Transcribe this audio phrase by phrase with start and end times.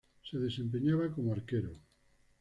[0.27, 1.75] Se desempeñaba como arquero.